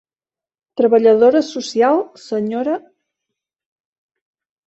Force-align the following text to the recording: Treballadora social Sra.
Treballadora 0.79 1.41
social 1.49 1.97
Sra. 2.23 2.77